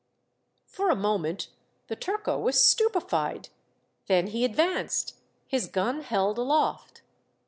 "For 0.75 0.89
a 0.89 0.95
moment 0.95 1.49
the 1.85 1.95
turco 1.95 2.39
was 2.39 2.59
stupefied; 2.63 3.49
then 4.07 4.25
he 4.25 4.43
advanced, 4.43 5.17
his 5.45 5.67
gun 5.67 6.01
held 6.01 6.39
aloft. 6.39 7.03